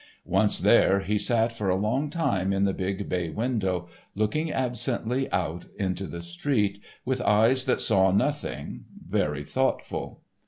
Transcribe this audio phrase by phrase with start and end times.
[0.25, 5.31] Once there, he sat for a long time in the big bay window, looking absently
[5.31, 10.23] out into the street, with eyes that saw nothing, very thoughtful.